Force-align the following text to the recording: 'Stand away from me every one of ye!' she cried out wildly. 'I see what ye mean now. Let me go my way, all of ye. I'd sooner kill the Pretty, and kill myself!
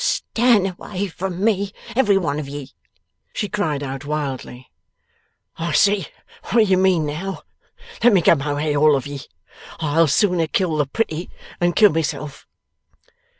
'Stand 0.03 0.65
away 0.65 1.05
from 1.07 1.43
me 1.43 1.71
every 1.95 2.17
one 2.17 2.39
of 2.39 2.49
ye!' 2.49 2.71
she 3.33 3.47
cried 3.47 3.83
out 3.83 4.03
wildly. 4.03 4.67
'I 5.57 5.73
see 5.73 6.07
what 6.45 6.65
ye 6.65 6.75
mean 6.75 7.05
now. 7.05 7.43
Let 8.03 8.11
me 8.11 8.21
go 8.23 8.33
my 8.33 8.51
way, 8.55 8.75
all 8.75 8.95
of 8.95 9.05
ye. 9.05 9.21
I'd 9.79 10.09
sooner 10.09 10.47
kill 10.47 10.77
the 10.77 10.87
Pretty, 10.87 11.29
and 11.59 11.75
kill 11.75 11.91
myself! 11.91 12.47